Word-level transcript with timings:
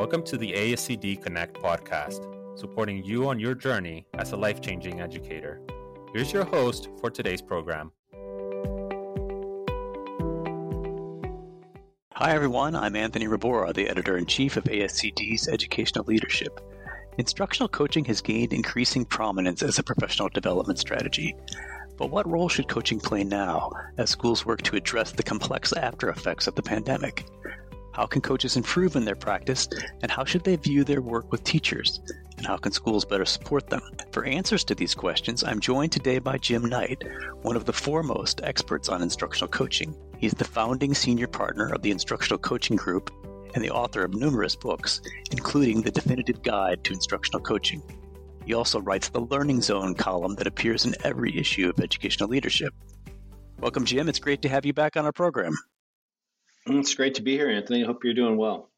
Welcome 0.00 0.22
to 0.24 0.38
the 0.38 0.52
ASCD 0.52 1.22
Connect 1.22 1.60
podcast, 1.60 2.24
supporting 2.58 3.04
you 3.04 3.28
on 3.28 3.38
your 3.38 3.54
journey 3.54 4.06
as 4.14 4.32
a 4.32 4.36
life 4.36 4.62
changing 4.62 4.98
educator. 4.98 5.60
Here's 6.14 6.32
your 6.32 6.46
host 6.46 6.88
for 7.02 7.10
today's 7.10 7.42
program. 7.42 7.92
Hi, 12.14 12.32
everyone. 12.34 12.74
I'm 12.74 12.96
Anthony 12.96 13.26
Rebora, 13.26 13.74
the 13.74 13.90
editor 13.90 14.16
in 14.16 14.24
chief 14.24 14.56
of 14.56 14.64
ASCD's 14.64 15.48
Educational 15.48 16.06
Leadership. 16.06 16.60
Instructional 17.18 17.68
coaching 17.68 18.06
has 18.06 18.22
gained 18.22 18.54
increasing 18.54 19.04
prominence 19.04 19.62
as 19.62 19.78
a 19.78 19.82
professional 19.82 20.30
development 20.30 20.78
strategy. 20.78 21.36
But 21.98 22.10
what 22.10 22.26
role 22.26 22.48
should 22.48 22.68
coaching 22.68 23.00
play 23.00 23.22
now 23.22 23.70
as 23.98 24.08
schools 24.08 24.46
work 24.46 24.62
to 24.62 24.76
address 24.76 25.12
the 25.12 25.22
complex 25.22 25.74
after 25.74 26.08
effects 26.08 26.46
of 26.46 26.54
the 26.54 26.62
pandemic? 26.62 27.26
How 28.00 28.06
can 28.06 28.22
coaches 28.22 28.56
improve 28.56 28.96
in 28.96 29.04
their 29.04 29.14
practice, 29.14 29.68
and 30.00 30.10
how 30.10 30.24
should 30.24 30.42
they 30.42 30.56
view 30.56 30.84
their 30.84 31.02
work 31.02 31.30
with 31.30 31.44
teachers? 31.44 32.00
And 32.38 32.46
how 32.46 32.56
can 32.56 32.72
schools 32.72 33.04
better 33.04 33.26
support 33.26 33.68
them? 33.68 33.82
For 34.12 34.24
answers 34.24 34.64
to 34.64 34.74
these 34.74 34.94
questions, 34.94 35.44
I'm 35.44 35.60
joined 35.60 35.92
today 35.92 36.18
by 36.18 36.38
Jim 36.38 36.64
Knight, 36.64 37.04
one 37.42 37.56
of 37.56 37.66
the 37.66 37.74
foremost 37.74 38.40
experts 38.42 38.88
on 38.88 39.02
instructional 39.02 39.48
coaching. 39.48 39.94
He's 40.16 40.32
the 40.32 40.46
founding 40.46 40.94
senior 40.94 41.26
partner 41.26 41.74
of 41.74 41.82
the 41.82 41.90
Instructional 41.90 42.38
Coaching 42.38 42.76
Group 42.76 43.12
and 43.54 43.62
the 43.62 43.70
author 43.70 44.02
of 44.02 44.14
numerous 44.14 44.56
books, 44.56 45.02
including 45.30 45.82
The 45.82 45.90
Definitive 45.90 46.42
Guide 46.42 46.82
to 46.84 46.94
Instructional 46.94 47.42
Coaching. 47.42 47.82
He 48.46 48.54
also 48.54 48.80
writes 48.80 49.10
the 49.10 49.20
Learning 49.20 49.60
Zone 49.60 49.94
column 49.94 50.36
that 50.36 50.46
appears 50.46 50.86
in 50.86 50.94
every 51.04 51.36
issue 51.36 51.68
of 51.68 51.78
Educational 51.78 52.30
Leadership. 52.30 52.72
Welcome, 53.58 53.84
Jim. 53.84 54.08
It's 54.08 54.18
great 54.18 54.40
to 54.40 54.48
have 54.48 54.64
you 54.64 54.72
back 54.72 54.96
on 54.96 55.04
our 55.04 55.12
program. 55.12 55.52
Mm, 56.70 56.80
it's 56.80 56.94
great 56.94 57.16
to 57.16 57.22
be 57.22 57.32
here, 57.32 57.48
Anthony. 57.48 57.82
I 57.82 57.86
hope 57.86 58.04
you're 58.04 58.14
doing 58.14 58.36
well. 58.36 58.70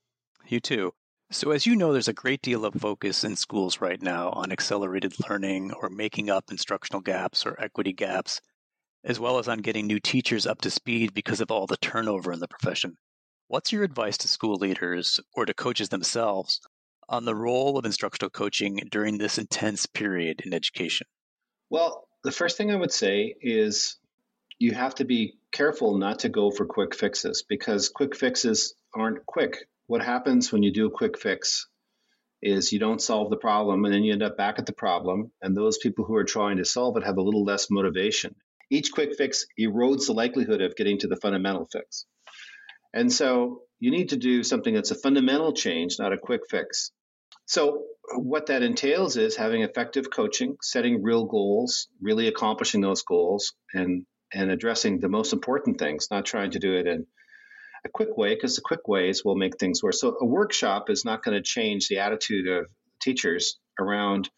You 0.48 0.61
too. 0.61 0.94
So, 1.30 1.50
as 1.50 1.67
you 1.67 1.77
know, 1.77 1.92
there's 1.92 2.08
a 2.08 2.14
great 2.14 2.41
deal 2.41 2.64
of 2.64 2.75
focus 2.75 3.22
in 3.22 3.36
schools 3.36 3.80
right 3.80 4.00
now 4.00 4.30
on 4.30 4.50
accelerated 4.50 5.14
learning 5.28 5.72
or 5.72 5.91
making 5.91 6.30
up 6.30 6.50
instructional 6.50 7.02
gaps 7.02 7.44
or 7.44 7.61
equity 7.61 7.92
gaps, 7.92 8.41
as 9.05 9.20
well 9.20 9.39
as 9.39 9.47
on 9.47 9.58
getting 9.58 9.86
new 9.86 10.00
teachers 10.00 10.47
up 10.47 10.62
to 10.62 10.70
speed 10.70 11.12
because 11.12 11.42
of 11.42 11.50
all 11.50 11.67
the 11.67 11.77
turnover 11.77 12.33
in 12.33 12.41
the 12.41 12.48
profession. 12.48 12.97
What's 13.48 13.72
your 13.72 13.83
advice 13.83 14.17
to 14.19 14.28
school 14.28 14.56
leaders 14.56 15.20
or 15.34 15.45
to 15.45 15.52
coaches 15.52 15.91
themselves 15.91 16.61
on 17.11 17.27
the 17.27 17.34
role 17.34 17.77
of 17.77 17.84
instructional 17.84 18.30
coaching 18.30 18.80
during 18.91 19.19
this 19.19 19.36
intense 19.36 19.84
period 19.84 20.41
in 20.47 20.55
education? 20.55 21.06
Well, 21.69 22.08
the 22.24 22.33
first 22.33 22.56
thing 22.56 22.70
I 22.70 22.77
would 22.77 22.92
say 22.92 23.34
is 23.41 23.97
you 24.58 24.72
have 24.72 24.95
to 24.97 25.05
be 25.05 25.34
careful 25.53 25.98
not 25.98 26.20
to 26.20 26.28
go 26.28 26.50
for 26.50 26.67
quick 26.67 26.95
fixes 26.95 27.45
because 27.48 27.89
quick 27.89 28.17
fixes 28.17 28.75
aren't 28.95 29.25
quick. 29.27 29.69
What 29.86 30.03
happens 30.03 30.50
when 30.50 30.62
you 30.62 30.72
do 30.72 30.86
a 30.86 30.91
quick 30.91 31.19
fix 31.19 31.69
is 32.42 32.72
you 32.72 32.78
don't 32.78 33.00
solve 33.00 33.31
the 33.31 33.36
problem 33.36 33.84
and 33.84 33.95
then 33.95 34.03
you 34.03 34.12
end 34.12 34.23
up 34.23 34.36
back 34.36 34.58
at 34.58 34.67
the 34.67 34.73
problem 34.73 35.30
and 35.41 35.56
those 35.56 35.78
people 35.78 36.05
who 36.05 36.17
are 36.17 36.25
trying 36.25 36.56
to 36.56 36.64
solve 36.64 36.97
it 36.97 37.05
have 37.05 37.19
a 37.19 37.23
little 37.23 37.45
less 37.45 37.70
motivation. 37.70 38.34
Each 38.70 38.91
quick 38.91 39.14
fix 39.17 39.47
erodes 39.61 40.06
the 40.06 40.14
likelihood 40.14 40.62
of 40.62 40.75
getting 40.75 40.98
to 40.98 41.08
the 41.08 41.17
fundamental 41.17 41.69
fix. 41.70 42.06
And 42.95 43.12
so 43.12 43.62
you 43.78 43.91
need 43.91 44.11
to 44.11 44.17
do 44.17 44.42
something 44.42 44.75
that's 44.75 44.91
a 44.91 44.97
fundamental 44.97 45.53
change, 45.53 45.97
not 45.98 46.12
a 46.12 46.19
quick 46.19 46.42
fix. 46.50 46.91
So, 47.47 47.84
what 48.14 48.47
that 48.47 48.62
entails 48.62 49.17
is 49.17 49.36
having 49.36 49.62
effective 49.62 50.11
coaching, 50.11 50.56
setting 50.62 51.03
real 51.03 51.25
goals, 51.25 51.89
really 52.00 52.28
accomplishing 52.28 52.80
those 52.80 53.03
goals, 53.03 53.55
and 53.75 54.05
and 54.33 54.50
addressing 54.50 54.98
the 54.98 55.08
most 55.08 55.33
important 55.33 55.78
things, 55.78 56.08
not 56.11 56.25
trying 56.25 56.52
to 56.52 56.58
do 56.58 56.75
it 56.77 56.86
in 56.86 57.06
a 57.84 57.88
quick 57.88 58.16
way, 58.16 58.34
because 58.34 58.56
the 58.56 58.62
quick 58.62 58.86
ways 58.86 59.24
will 59.24 59.36
make 59.36 59.58
things 59.58 59.83
worse. 59.83 60.00
So 60.00 60.16
a 60.20 60.24
workshop 60.24 60.89
is 60.91 61.05
not 61.05 61.22
going 61.22 61.36
to 61.36 61.42
change 61.42 61.89
the 61.89 61.98
attitude 61.98 62.48
of 62.48 62.66
teachers 63.00 63.58
around, 63.78 64.30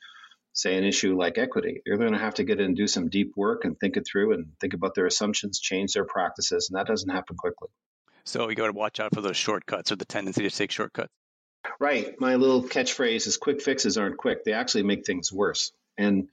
say, 0.53 0.77
an 0.77 0.85
issue 0.85 1.17
like 1.17 1.37
equity. 1.37 1.83
They're 1.85 1.99
going 1.99 2.13
to 2.13 2.19
have 2.19 2.35
to 2.35 2.45
get 2.45 2.59
in 2.59 2.67
and 2.67 2.77
do 2.77 2.87
some 2.87 3.09
deep 3.09 3.33
work 3.37 3.65
and 3.65 3.79
think 3.79 3.97
it 3.97 4.07
through 4.11 4.33
and 4.33 4.47
think 4.61 4.73
about 4.73 4.95
their 4.95 5.07
assumptions, 5.07 5.61
change 5.61 5.93
their 5.93 6.07
practices, 6.07 6.71
and 6.71 6.79
that 6.79 6.87
doesn't 6.87 7.11
happen 7.11 7.37
quickly. 7.37 7.69
So 8.25 8.49
you 8.49 8.55
got 8.55 8.69
to 8.69 8.73
watch 8.73 9.01
out 9.01 9.15
for 9.15 9.21
those 9.21 9.37
shortcuts 9.37 9.93
or 9.93 9.97
the 9.97 10.07
tendency 10.07 10.49
to 10.49 10.51
take 10.51 10.71
shortcuts. 10.71 11.13
Right. 11.79 12.15
My 12.19 12.37
little 12.37 12.63
catchphrase 12.63 13.27
is 13.27 13.37
quick 13.37 13.61
fixes 13.61 13.99
aren't 13.99 14.17
quick. 14.17 14.45
They 14.45 14.53
actually 14.53 14.85
make 14.85 15.05
things 15.05 15.33
worse. 15.33 15.73
And 15.99 16.29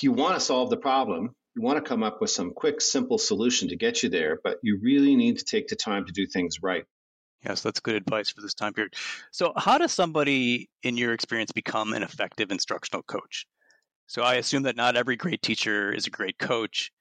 you 0.00 0.12
want 0.12 0.34
to 0.34 0.40
solve 0.40 0.70
the 0.70 0.76
problem, 0.78 1.34
you 1.54 1.62
want 1.62 1.82
to 1.82 1.88
come 1.88 2.02
up 2.02 2.20
with 2.20 2.30
some 2.30 2.52
quick, 2.52 2.80
simple 2.80 3.18
solution 3.18 3.68
to 3.68 3.76
get 3.76 4.02
you 4.02 4.08
there, 4.08 4.38
but 4.42 4.58
you 4.62 4.78
really 4.82 5.16
need 5.16 5.38
to 5.38 5.44
take 5.44 5.68
the 5.68 5.76
time 5.76 6.06
to 6.06 6.12
do 6.12 6.26
things 6.26 6.62
right. 6.62 6.84
Yes, 7.44 7.60
that's 7.60 7.80
good 7.80 7.96
advice 7.96 8.30
for 8.30 8.40
this 8.40 8.54
time 8.54 8.72
period. 8.72 8.94
So, 9.32 9.52
how 9.56 9.78
does 9.78 9.92
somebody, 9.92 10.70
in 10.82 10.96
your 10.96 11.12
experience, 11.12 11.50
become 11.52 11.92
an 11.92 12.02
effective 12.02 12.52
instructional 12.52 13.02
coach? 13.02 13.46
So, 14.06 14.22
I 14.22 14.34
assume 14.34 14.62
that 14.62 14.76
not 14.76 14.96
every 14.96 15.16
great 15.16 15.42
teacher 15.42 15.92
is 15.92 16.06
a 16.06 16.10
great 16.10 16.38
coach. 16.38 16.92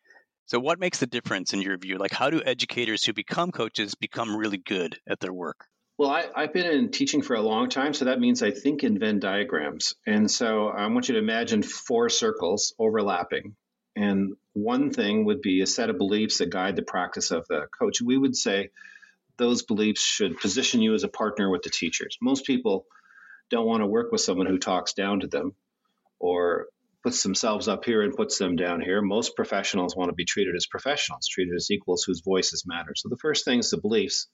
So, 0.47 0.59
what 0.59 0.79
makes 0.79 1.00
the 1.00 1.07
difference 1.07 1.53
in 1.53 1.62
your 1.62 1.78
view? 1.78 1.97
Like, 1.97 2.12
how 2.12 2.31
do 2.31 2.41
educators 2.44 3.06
who 3.06 3.13
become 3.13 3.51
coaches 3.51 3.94
become 3.94 4.35
really 4.35 4.57
good 4.57 4.97
at 5.07 5.19
their 5.19 5.33
work? 5.33 5.68
Well, 6.00 6.09
I, 6.09 6.41
have 6.41 6.53
been 6.53 6.66
in 6.66 6.89
teaching 6.89 7.22
for 7.22 7.35
a 7.35 7.41
long 7.41 7.69
time, 7.69 7.94
so 7.94 8.06
that 8.06 8.19
means 8.19 8.41
I 8.41 8.50
think 8.50 8.83
in 8.83 8.97
Venn 8.97 9.19
diagrams. 9.19 9.94
And 10.07 10.31
so 10.31 10.69
I 10.69 10.88
want 10.88 11.07
you 11.07 11.13
to 11.13 11.19
imagine 11.19 11.62
four 11.62 12.09
circles 12.09 12.73
overlapping. 12.79 13.56
And 13.95 14.33
one 14.53 14.91
thing 14.91 15.25
would 15.25 15.41
be 15.41 15.62
a 15.62 15.67
set 15.67 15.89
of 15.89 15.97
beliefs 15.97 16.39
that 16.39 16.50
guide 16.50 16.75
the 16.75 16.81
practice 16.81 17.31
of 17.31 17.47
the 17.47 17.67
coach. 17.78 18.01
We 18.01 18.17
would 18.17 18.35
say 18.35 18.69
those 19.38 19.63
beliefs 19.63 20.01
should 20.01 20.39
position 20.39 20.81
you 20.81 20.94
as 20.94 21.03
a 21.03 21.09
partner 21.09 21.50
with 21.50 21.63
the 21.63 21.69
teachers. 21.69 22.17
Most 22.22 22.45
people 22.45 22.85
don't 23.50 23.66
want 23.66 23.81
to 23.81 23.88
work 23.88 24.12
with 24.12 24.22
someone 24.22 24.47
who 24.47 24.57
talks 24.57 24.94
down 24.94 25.22
to 25.22 25.28
them 25.28 25.56
or 26.19 26.67
puts 27.03 27.23
themselves 27.23 27.67
up 27.67 27.84
here 27.85 28.01
and 28.01 28.16
puts 28.16 28.38
them 28.38 28.56
down 28.56 28.81
here. 28.81 29.01
Most 29.01 29.35
professionals 29.35 29.95
want 29.95 30.09
to 30.09 30.16
be 30.16 30.25
treated 30.25 30.56
as 30.56 30.68
professionals, 30.68 31.28
treated 31.28 31.56
as 31.56 31.72
equals 31.72 32.03
whose 32.03 32.22
voices 32.22 32.66
matter. 32.66 32.91
So 32.95 33.09
the 33.09 33.18
first 33.18 33.45
thing 33.45 33.59
is 33.59 33.72
the 33.72 33.81
beliefs. 33.81 34.28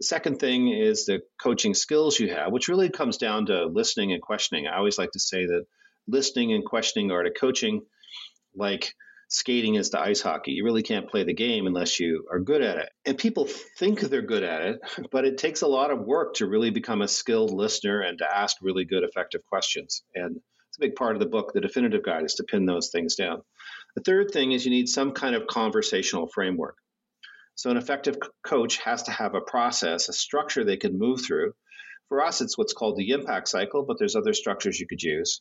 The 0.00 0.06
second 0.06 0.38
thing 0.38 0.68
is 0.68 1.06
the 1.06 1.22
coaching 1.42 1.74
skills 1.74 2.20
you 2.20 2.32
have, 2.32 2.52
which 2.52 2.68
really 2.68 2.88
comes 2.88 3.16
down 3.16 3.46
to 3.46 3.66
listening 3.66 4.12
and 4.12 4.22
questioning. 4.22 4.68
I 4.68 4.76
always 4.76 4.98
like 4.98 5.10
to 5.12 5.20
say 5.20 5.46
that 5.46 5.66
listening 6.06 6.52
and 6.52 6.64
questioning 6.64 7.10
are 7.10 7.24
to 7.24 7.32
coaching 7.32 7.82
like 8.54 8.94
skating 9.28 9.74
is 9.74 9.90
to 9.90 10.00
ice 10.00 10.22
hockey. 10.22 10.52
You 10.52 10.64
really 10.64 10.82
can't 10.82 11.08
play 11.08 11.22
the 11.22 11.34
game 11.34 11.66
unless 11.66 12.00
you 12.00 12.26
are 12.32 12.40
good 12.40 12.62
at 12.62 12.78
it. 12.78 12.88
And 13.04 13.18
people 13.18 13.46
think 13.78 14.00
they're 14.00 14.22
good 14.22 14.42
at 14.42 14.62
it, 14.62 14.80
but 15.12 15.24
it 15.24 15.38
takes 15.38 15.62
a 15.62 15.68
lot 15.68 15.90
of 15.90 16.00
work 16.00 16.34
to 16.34 16.46
really 16.46 16.70
become 16.70 17.02
a 17.02 17.08
skilled 17.08 17.52
listener 17.52 18.00
and 18.00 18.18
to 18.18 18.36
ask 18.36 18.56
really 18.62 18.84
good, 18.84 19.04
effective 19.04 19.44
questions. 19.46 20.02
And 20.14 20.36
it's 20.36 20.78
a 20.78 20.80
big 20.80 20.96
part 20.96 21.14
of 21.14 21.20
the 21.20 21.26
book, 21.26 21.52
The 21.52 21.60
Definitive 21.60 22.02
Guide, 22.02 22.24
is 22.24 22.34
to 22.34 22.44
pin 22.44 22.66
those 22.66 22.88
things 22.88 23.14
down. 23.14 23.42
The 23.94 24.02
third 24.02 24.30
thing 24.30 24.52
is 24.52 24.64
you 24.64 24.70
need 24.70 24.88
some 24.88 25.12
kind 25.12 25.34
of 25.34 25.46
conversational 25.46 26.26
framework. 26.26 26.76
So, 27.54 27.70
an 27.70 27.76
effective 27.76 28.16
coach 28.44 28.76
has 28.78 29.02
to 29.04 29.10
have 29.10 29.34
a 29.34 29.40
process, 29.40 30.08
a 30.08 30.12
structure 30.12 30.62
they 30.62 30.76
can 30.76 30.96
move 30.96 31.22
through. 31.22 31.54
For 32.08 32.22
us, 32.22 32.40
it's 32.40 32.56
what's 32.56 32.72
called 32.72 32.96
the 32.96 33.10
impact 33.10 33.48
cycle, 33.48 33.84
but 33.84 33.98
there's 33.98 34.14
other 34.14 34.32
structures 34.32 34.78
you 34.78 34.86
could 34.86 35.02
use 35.02 35.40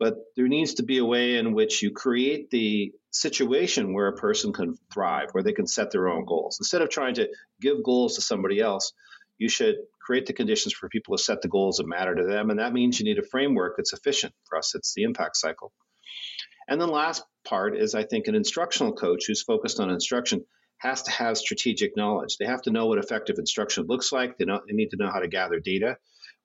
but 0.00 0.16
there 0.34 0.48
needs 0.48 0.74
to 0.74 0.82
be 0.82 0.98
a 0.98 1.04
way 1.04 1.36
in 1.36 1.52
which 1.52 1.82
you 1.82 1.92
create 1.92 2.50
the 2.50 2.90
situation 3.10 3.92
where 3.92 4.08
a 4.08 4.16
person 4.16 4.52
can 4.52 4.76
thrive, 4.92 5.30
where 5.32 5.42
they 5.42 5.52
can 5.52 5.66
set 5.66 5.90
their 5.90 6.08
own 6.08 6.24
goals. 6.24 6.58
Instead 6.60 6.82
of 6.82 6.90
trying 6.90 7.14
to 7.14 7.28
give 7.60 7.82
goals 7.82 8.14
to 8.14 8.20
somebody 8.20 8.60
else, 8.60 8.92
you 9.38 9.48
should 9.48 9.76
create 10.00 10.26
the 10.26 10.32
conditions 10.32 10.74
for 10.74 10.88
people 10.88 11.16
to 11.16 11.22
set 11.22 11.42
the 11.42 11.48
goals 11.48 11.78
that 11.78 11.88
matter 11.88 12.14
to 12.14 12.24
them. 12.24 12.50
And 12.50 12.58
that 12.58 12.72
means 12.72 12.98
you 12.98 13.04
need 13.04 13.18
a 13.18 13.26
framework 13.26 13.76
that's 13.76 13.92
efficient. 13.92 14.34
For 14.48 14.58
us, 14.58 14.74
it's 14.74 14.94
the 14.94 15.02
impact 15.02 15.36
cycle. 15.36 15.72
And 16.68 16.80
the 16.80 16.86
last 16.86 17.24
part 17.44 17.76
is, 17.76 17.94
I 17.94 18.04
think, 18.04 18.28
an 18.28 18.34
instructional 18.34 18.92
coach 18.92 19.24
who's 19.26 19.42
focused 19.42 19.80
on 19.80 19.90
instruction 19.90 20.44
has 20.78 21.02
to 21.02 21.10
have 21.10 21.36
strategic 21.36 21.96
knowledge. 21.96 22.36
They 22.38 22.46
have 22.46 22.62
to 22.62 22.70
know 22.70 22.86
what 22.86 22.98
effective 22.98 23.36
instruction 23.38 23.86
looks 23.86 24.12
like. 24.12 24.38
They, 24.38 24.44
know, 24.44 24.60
they 24.66 24.74
need 24.74 24.90
to 24.90 24.96
know 24.96 25.10
how 25.10 25.20
to 25.20 25.28
gather 25.28 25.58
data. 25.58 25.96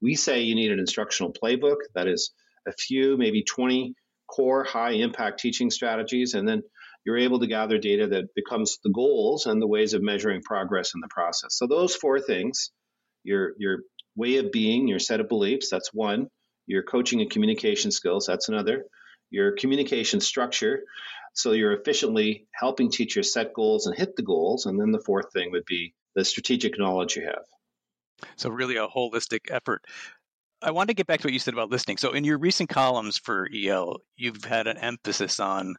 We 0.02 0.16
say 0.16 0.42
you 0.42 0.56
need 0.56 0.72
an 0.72 0.80
instructional 0.80 1.32
playbook 1.32 1.78
that 1.94 2.08
is 2.08 2.34
a 2.68 2.72
few, 2.72 3.18
maybe 3.18 3.44
20 3.44 3.94
core 4.28 4.64
high 4.64 4.92
impact 4.92 5.40
teaching 5.40 5.70
strategies, 5.70 6.34
and 6.34 6.48
then 6.48 6.64
you're 7.06 7.18
able 7.18 7.40
to 7.40 7.48
gather 7.48 7.78
data 7.78 8.08
that 8.08 8.34
becomes 8.36 8.80
the 8.84 8.90
goals 8.90 9.46
and 9.46 9.62
the 9.62 9.68
ways 9.68 9.94
of 9.94 10.02
measuring 10.02 10.42
progress 10.42 10.94
in 10.96 11.02
the 11.02 11.08
process. 11.10 11.58
So 11.58 11.68
those 11.68 11.96
four 11.96 12.20
things, 12.20 12.72
your 13.24 13.54
your 13.58 13.80
way 14.16 14.38
of 14.38 14.52
being, 14.52 14.88
your 14.88 15.00
set 15.00 15.20
of 15.20 15.30
beliefs, 15.30 15.70
that's 15.70 15.94
one. 15.94 16.28
Your 16.68 16.84
coaching 16.84 17.22
and 17.22 17.30
communication 17.30 17.92
skills, 17.92 18.26
that's 18.26 18.50
another. 18.50 18.86
Your 19.30 19.56
communication 19.56 20.20
structure, 20.20 20.84
so 21.36 21.52
you're 21.52 21.74
efficiently 21.74 22.48
helping 22.54 22.90
teachers 22.90 23.34
set 23.34 23.54
goals 23.54 23.88
and 23.88 23.96
hit 23.96 24.16
the 24.16 24.24
goals. 24.24 24.66
And 24.66 24.80
then 24.80 24.92
the 24.92 25.02
fourth 25.02 25.34
thing 25.34 25.52
would 25.52 25.66
be 25.66 25.94
the 26.16 26.24
strategic 26.24 26.80
knowledge 26.80 27.18
you 27.18 27.26
have. 27.26 27.44
So 28.38 28.50
really 28.50 28.78
a 28.78 28.88
holistic 28.88 29.52
effort. 29.52 29.86
I 30.66 30.72
want 30.72 30.90
to 30.90 30.96
get 30.96 31.06
back 31.06 31.22
to 31.22 31.28
what 31.28 31.34
you 31.34 31.38
said 31.38 31.54
about 31.54 31.70
listening. 31.70 31.98
So, 31.98 32.14
in 32.14 32.24
your 32.24 32.40
recent 32.40 32.70
columns 32.70 33.20
for 33.20 33.48
EL, 33.56 33.98
you've 34.18 34.44
had 34.44 34.66
an 34.66 34.80
emphasis 34.80 35.40
on 35.40 35.76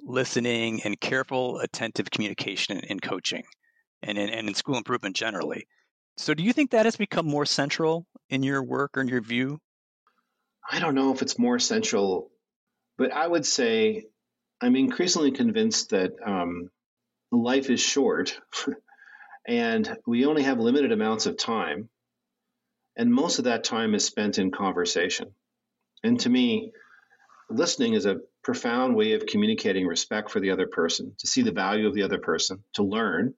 listening 0.00 0.82
and 0.82 1.00
careful, 1.00 1.60
attentive 1.60 2.10
communication 2.10 2.80
in, 2.80 2.98
coaching 2.98 3.44
and 4.02 4.18
in, 4.18 4.28
and 4.28 4.48
in 4.48 4.54
school 4.54 4.76
improvement 4.76 5.14
generally. 5.14 5.68
So, 6.16 6.34
do 6.34 6.42
you 6.42 6.52
think 6.52 6.72
that 6.72 6.84
has 6.84 6.96
become 6.96 7.26
more 7.26 7.46
central 7.46 8.06
in 8.28 8.42
your 8.42 8.60
work 8.60 8.98
or 8.98 9.02
in 9.02 9.08
your 9.08 9.20
view? 9.20 9.60
I 10.68 10.80
don't 10.80 10.96
know 10.96 11.14
if 11.14 11.22
it's 11.22 11.38
more 11.38 11.60
central, 11.60 12.32
but 12.96 13.12
I 13.12 13.24
would 13.24 13.46
say 13.46 14.06
I'm 14.60 14.74
increasingly 14.74 15.30
convinced 15.30 15.90
that 15.90 16.14
um, 16.26 16.70
life 17.30 17.70
is 17.70 17.80
short 17.80 18.36
and 19.46 19.96
we 20.08 20.26
only 20.26 20.42
have 20.42 20.58
limited 20.58 20.90
amounts 20.90 21.26
of 21.26 21.36
time. 21.36 21.88
And 22.98 23.12
most 23.12 23.38
of 23.38 23.44
that 23.44 23.64
time 23.64 23.94
is 23.94 24.04
spent 24.04 24.38
in 24.38 24.50
conversation. 24.50 25.28
And 26.02 26.18
to 26.20 26.28
me, 26.28 26.72
listening 27.48 27.94
is 27.94 28.06
a 28.06 28.18
profound 28.42 28.96
way 28.96 29.12
of 29.12 29.24
communicating 29.26 29.86
respect 29.86 30.30
for 30.30 30.40
the 30.40 30.50
other 30.50 30.66
person, 30.66 31.14
to 31.18 31.26
see 31.26 31.42
the 31.42 31.52
value 31.52 31.86
of 31.86 31.94
the 31.94 32.02
other 32.02 32.18
person, 32.18 32.64
to 32.74 32.82
learn. 32.82 33.34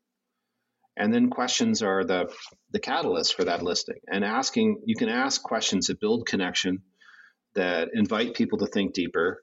And 0.96 1.12
then 1.12 1.30
questions 1.30 1.82
are 1.82 2.04
the, 2.04 2.32
the 2.72 2.80
catalyst 2.80 3.34
for 3.34 3.44
that 3.44 3.62
listening. 3.62 4.00
And 4.10 4.24
asking, 4.24 4.80
you 4.86 4.96
can 4.96 5.08
ask 5.08 5.42
questions 5.42 5.86
that 5.86 6.00
build 6.00 6.26
connection, 6.26 6.82
that 7.54 7.88
invite 7.92 8.34
people 8.34 8.58
to 8.58 8.66
think 8.66 8.94
deeper, 8.94 9.42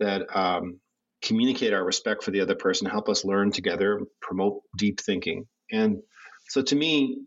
that 0.00 0.22
um, 0.34 0.80
communicate 1.22 1.72
our 1.72 1.84
respect 1.84 2.22
for 2.22 2.30
the 2.30 2.40
other 2.40 2.54
person, 2.54 2.88
help 2.88 3.08
us 3.08 3.24
learn 3.24 3.50
together, 3.50 4.00
promote 4.20 4.62
deep 4.76 5.00
thinking. 5.00 5.46
And 5.72 6.02
so 6.48 6.62
to 6.62 6.76
me, 6.76 7.18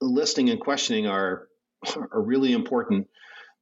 listening 0.00 0.50
and 0.50 0.60
questioning 0.60 1.06
are 1.06 1.48
are 1.96 2.22
really 2.22 2.52
important 2.52 3.08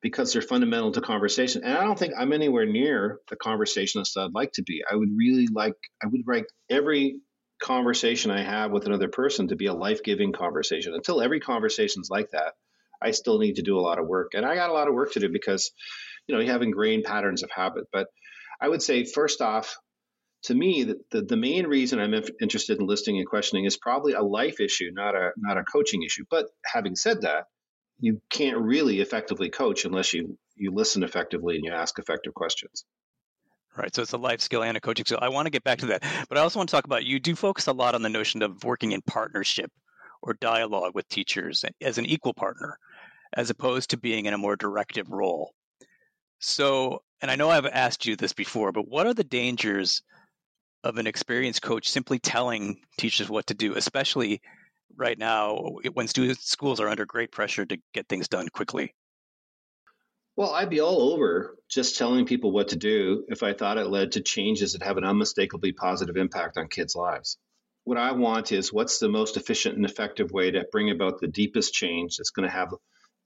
because 0.01 0.33
they're 0.33 0.43
fundamental 0.43 0.91
to 0.93 1.01
conversation. 1.01 1.63
And 1.65 1.77
I 1.77 1.85
don't 1.85 1.99
think 1.99 2.15
I'm 2.19 2.33
anywhere 2.33 2.67
near 2.67 3.21
the 3.29 3.37
conversationalist 3.37 4.17
I'd 4.17 4.35
like 4.35 4.53
to 4.55 4.63
be. 4.63 4.83
I 4.91 4.97
would 4.97 5.11
really 5.17 5.47
like 5.47 5.77
I 6.03 6.07
would 6.07 6.23
like 6.27 6.47
every 6.71 7.21
conversation 7.63 8.33
I 8.33 8.43
have 8.43 8.73
with 8.73 8.87
another 8.87 9.09
person 9.09 9.49
to 9.49 9.57
be 9.57 9.67
a 9.67 9.75
life-giving 9.75 10.33
conversation. 10.33 10.95
Until 10.95 11.21
every 11.21 11.39
conversation 11.39 12.03
is 12.03 12.11
like 12.11 12.31
that, 12.33 12.55
I 13.01 13.13
still 13.13 13.39
need 13.39 13.57
to 13.57 13.63
do 13.63 13.79
a 13.79 13.81
lot 13.81 14.01
of 14.01 14.09
work. 14.09 14.33
And 14.35 14.45
I 14.45 14.57
got 14.57 14.71
a 14.71 14.73
lot 14.73 14.89
of 14.89 14.95
work 14.95 15.13
to 15.13 15.21
do 15.21 15.29
because 15.29 15.71
you 16.27 16.35
know, 16.35 16.41
you 16.41 16.51
have 16.51 16.63
ingrained 16.63 17.05
patterns 17.05 17.43
of 17.43 17.51
habit, 17.51 17.85
but 17.93 18.09
I 18.61 18.69
would 18.69 18.83
say, 18.83 19.05
first 19.05 19.41
off, 19.41 19.77
to 20.45 20.55
me, 20.55 20.85
the, 20.85 21.01
the, 21.11 21.23
the 21.23 21.37
main 21.37 21.67
reason 21.67 22.01
I'm 22.01 22.15
interested 22.41 22.81
in 22.81 22.87
listening 22.87 23.19
and 23.19 23.27
questioning 23.27 23.65
is 23.65 23.77
probably 23.77 24.15
a 24.15 24.23
life 24.23 24.61
issue, 24.61 24.91
not 24.93 25.15
a 25.15 25.31
not 25.37 25.57
a 25.57 25.65
coaching 25.65 26.03
issue. 26.03 26.25
But 26.29 26.47
having 26.65 26.97
said 26.97 27.23
that, 27.23 27.45
you 28.01 28.21
can't 28.29 28.59
really 28.59 29.01
effectively 29.01 29.51
coach 29.51 29.85
unless 29.85 30.13
you 30.13 30.37
you 30.57 30.73
listen 30.73 31.03
effectively 31.03 31.57
and 31.57 31.65
you 31.65 31.73
ask 31.73 31.99
effective 31.99 32.35
questions. 32.35 32.85
Right. 33.77 33.95
So 33.95 34.03
it's 34.03 34.13
a 34.13 34.19
life 34.19 34.41
skill 34.41 34.63
and 34.63 34.77
a 34.77 34.81
coaching 34.81 35.07
skill. 35.07 35.21
I 35.23 35.31
want 35.31 35.47
to 35.47 35.51
get 35.51 35.65
back 35.65 35.79
to 35.79 35.87
that. 35.87 36.03
But 36.29 36.37
I 36.37 36.43
also 36.43 36.59
want 36.59 36.69
to 36.69 36.77
talk 36.77 36.85
about 36.85 37.05
you 37.05 37.21
do 37.21 37.35
focus 37.35 37.69
a 37.69 37.73
lot 37.73 37.95
on 37.95 38.03
the 38.03 38.11
notion 38.11 38.43
of 38.43 38.65
working 38.65 38.93
in 38.93 39.01
partnership 39.03 39.71
or 40.21 40.35
dialogue 40.35 40.95
with 40.95 41.09
teachers 41.09 41.65
as 41.81 41.99
an 41.99 42.05
equal 42.05 42.35
partner, 42.35 42.79
as 43.33 43.49
opposed 43.49 43.91
to 43.91 43.97
being 43.97 44.27
in 44.27 44.35
a 44.35 44.39
more 44.39 44.57
directive 44.57 45.09
role. 45.09 45.55
So, 46.39 47.03
and 47.23 47.31
I 47.31 47.37
know 47.37 47.49
I've 47.49 47.67
asked 47.67 48.05
you 48.05 48.17
this 48.17 48.33
before, 48.33 48.73
but 48.73 48.89
what 48.89 49.07
are 49.07 49.15
the 49.15 49.25
dangers 49.25 50.03
of 50.85 50.99
an 50.99 51.07
experienced 51.07 51.63
coach 51.63 51.89
simply 51.89 52.19
telling 52.19 52.81
teachers 52.99 53.29
what 53.29 53.47
to 53.47 53.55
do, 53.55 53.75
especially 53.77 54.41
right 54.97 55.19
now 55.19 55.57
when 55.93 56.09
students, 56.09 56.51
schools 56.51 56.81
are 56.81 56.89
under 56.89 57.07
great 57.07 57.33
pressure 57.33 57.65
to 57.65 57.79
get 57.95 58.09
things 58.09 58.29
done 58.29 58.49
quickly? 58.49 58.95
Well, 60.37 60.53
I'd 60.53 60.71
be 60.71 60.81
all 60.81 61.13
over 61.13 61.59
just 61.69 61.99
telling 61.99 62.25
people 62.25 62.53
what 62.53 62.69
to 62.69 62.77
do 62.77 63.25
if 63.29 63.43
I 63.43 63.53
thought 63.53 63.79
it 63.79 63.89
led 63.89 64.13
to 64.13 64.23
changes 64.23 64.73
that 64.73 64.83
have 64.83 64.97
an 64.97 65.05
unmistakably 65.05 65.73
positive 65.73 66.17
impact 66.17 66.57
on 66.57 66.69
kids' 66.69 66.97
lives. 66.97 67.39
What 67.85 67.99
I 67.99 68.13
want 68.13 68.53
is 68.53 68.73
what's 68.73 68.99
the 68.99 69.09
most 69.09 69.37
efficient 69.37 69.77
and 69.77 69.85
effective 69.85 70.31
way 70.31 70.51
to 70.51 70.67
bring 70.73 70.91
about 70.91 71.21
the 71.21 71.29
deepest 71.29 71.75
change 71.75 72.17
that's 72.17 72.31
going 72.31 72.49
to 72.49 72.55
have 72.55 72.75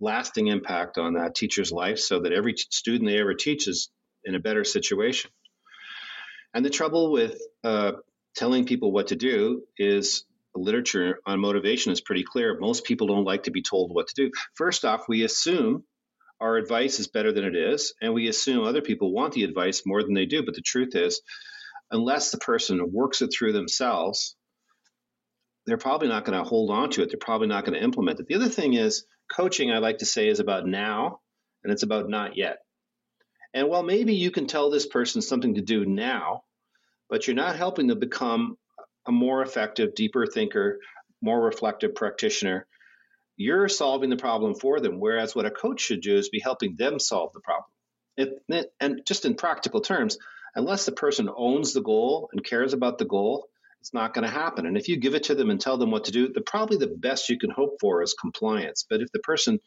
lasting 0.00 0.48
impact 0.48 0.98
on 0.98 1.14
that 1.14 1.34
teacher's 1.34 1.70
life 1.70 1.98
so 1.98 2.20
that 2.20 2.32
every 2.32 2.54
student 2.56 3.08
they 3.08 3.18
ever 3.18 3.34
teach 3.34 3.68
is 3.68 3.90
in 4.24 4.34
a 4.34 4.40
better 4.40 4.64
situation. 4.64 5.30
And 6.56 6.64
the 6.64 6.70
trouble 6.70 7.12
with 7.12 7.38
uh, 7.64 7.92
telling 8.34 8.64
people 8.64 8.90
what 8.90 9.08
to 9.08 9.14
do 9.14 9.64
is 9.76 10.24
literature 10.54 11.18
on 11.26 11.38
motivation 11.38 11.92
is 11.92 12.00
pretty 12.00 12.24
clear. 12.24 12.58
Most 12.58 12.84
people 12.84 13.08
don't 13.08 13.26
like 13.26 13.42
to 13.42 13.50
be 13.50 13.60
told 13.60 13.92
what 13.92 14.06
to 14.08 14.14
do. 14.14 14.30
First 14.54 14.86
off, 14.86 15.04
we 15.06 15.22
assume 15.22 15.84
our 16.40 16.56
advice 16.56 16.98
is 16.98 17.08
better 17.08 17.30
than 17.30 17.44
it 17.44 17.54
is, 17.54 17.92
and 18.00 18.14
we 18.14 18.28
assume 18.28 18.64
other 18.64 18.80
people 18.80 19.12
want 19.12 19.34
the 19.34 19.44
advice 19.44 19.82
more 19.84 20.02
than 20.02 20.14
they 20.14 20.24
do. 20.24 20.46
But 20.46 20.54
the 20.54 20.62
truth 20.62 20.96
is, 20.96 21.20
unless 21.90 22.30
the 22.30 22.38
person 22.38 22.90
works 22.90 23.20
it 23.20 23.34
through 23.38 23.52
themselves, 23.52 24.34
they're 25.66 25.76
probably 25.76 26.08
not 26.08 26.24
going 26.24 26.38
to 26.38 26.48
hold 26.48 26.70
on 26.70 26.88
to 26.92 27.02
it. 27.02 27.10
They're 27.10 27.18
probably 27.18 27.48
not 27.48 27.66
going 27.66 27.76
to 27.76 27.84
implement 27.84 28.20
it. 28.20 28.28
The 28.28 28.36
other 28.36 28.48
thing 28.48 28.72
is, 28.72 29.04
coaching, 29.30 29.72
I 29.72 29.78
like 29.80 29.98
to 29.98 30.06
say, 30.06 30.26
is 30.26 30.40
about 30.40 30.66
now 30.66 31.20
and 31.62 31.70
it's 31.70 31.82
about 31.82 32.08
not 32.08 32.38
yet. 32.38 32.60
And 33.56 33.70
while 33.70 33.82
maybe 33.82 34.14
you 34.14 34.30
can 34.30 34.46
tell 34.46 34.68
this 34.68 34.86
person 34.86 35.22
something 35.22 35.54
to 35.54 35.62
do 35.62 35.86
now, 35.86 36.42
but 37.08 37.26
you're 37.26 37.34
not 37.34 37.56
helping 37.56 37.86
them 37.86 37.98
become 37.98 38.58
a 39.06 39.12
more 39.12 39.40
effective, 39.40 39.94
deeper 39.94 40.26
thinker, 40.26 40.78
more 41.22 41.40
reflective 41.40 41.94
practitioner, 41.94 42.66
you're 43.38 43.68
solving 43.68 44.10
the 44.10 44.18
problem 44.18 44.54
for 44.54 44.78
them. 44.78 45.00
Whereas 45.00 45.34
what 45.34 45.46
a 45.46 45.50
coach 45.50 45.80
should 45.80 46.02
do 46.02 46.18
is 46.18 46.28
be 46.28 46.38
helping 46.38 46.76
them 46.76 46.98
solve 46.98 47.32
the 47.32 47.40
problem. 47.40 48.68
And 48.78 49.00
just 49.06 49.24
in 49.24 49.34
practical 49.36 49.80
terms, 49.80 50.18
unless 50.54 50.84
the 50.84 50.92
person 50.92 51.30
owns 51.34 51.72
the 51.72 51.80
goal 51.80 52.28
and 52.32 52.44
cares 52.44 52.74
about 52.74 52.98
the 52.98 53.06
goal, 53.06 53.48
it's 53.80 53.94
not 53.94 54.12
going 54.12 54.26
to 54.26 54.30
happen. 54.30 54.66
And 54.66 54.76
if 54.76 54.88
you 54.88 54.98
give 54.98 55.14
it 55.14 55.24
to 55.24 55.34
them 55.34 55.48
and 55.48 55.58
tell 55.58 55.78
them 55.78 55.90
what 55.90 56.04
to 56.04 56.12
do, 56.12 56.30
the 56.30 56.42
probably 56.42 56.76
the 56.76 56.88
best 56.88 57.30
you 57.30 57.38
can 57.38 57.50
hope 57.50 57.76
for 57.80 58.02
is 58.02 58.12
compliance. 58.12 58.84
But 58.88 59.00
if 59.00 59.10
the 59.12 59.20
person 59.20 59.60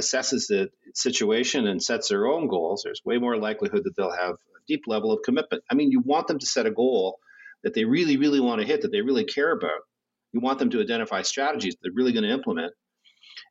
assesses 0.00 0.48
the 0.48 0.70
situation 0.94 1.66
and 1.66 1.82
sets 1.82 2.08
their 2.08 2.26
own 2.26 2.48
goals, 2.48 2.82
there's 2.84 3.02
way 3.04 3.18
more 3.18 3.36
likelihood 3.36 3.84
that 3.84 3.96
they'll 3.96 4.10
have 4.10 4.32
a 4.32 4.60
deep 4.66 4.82
level 4.86 5.12
of 5.12 5.20
commitment. 5.24 5.62
I 5.70 5.74
mean, 5.74 5.90
you 5.90 6.00
want 6.00 6.26
them 6.26 6.38
to 6.38 6.46
set 6.46 6.66
a 6.66 6.70
goal 6.70 7.18
that 7.62 7.74
they 7.74 7.84
really, 7.84 8.16
really 8.16 8.40
want 8.40 8.60
to 8.60 8.66
hit, 8.66 8.82
that 8.82 8.92
they 8.92 9.00
really 9.00 9.24
care 9.24 9.52
about. 9.52 9.80
You 10.32 10.40
want 10.40 10.58
them 10.58 10.70
to 10.70 10.80
identify 10.80 11.22
strategies 11.22 11.76
they're 11.80 11.92
really 11.94 12.12
going 12.12 12.24
to 12.24 12.30
implement. 12.30 12.72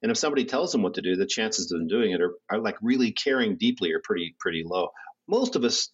And 0.01 0.11
if 0.11 0.17
somebody 0.17 0.45
tells 0.45 0.71
them 0.71 0.81
what 0.81 0.95
to 0.95 1.01
do, 1.01 1.15
the 1.15 1.25
chances 1.25 1.71
of 1.71 1.79
them 1.79 1.87
doing 1.87 2.11
it 2.11 2.21
are, 2.21 2.33
are 2.49 2.59
like 2.59 2.75
really 2.81 3.11
caring 3.11 3.57
deeply 3.57 3.93
are 3.93 4.01
pretty, 4.03 4.35
pretty 4.39 4.63
low. 4.65 4.89
Most 5.27 5.55
of 5.55 5.63
us 5.63 5.89